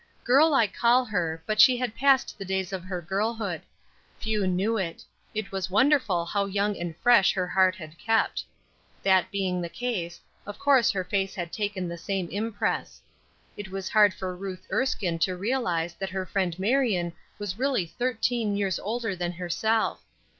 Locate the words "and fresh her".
6.75-7.45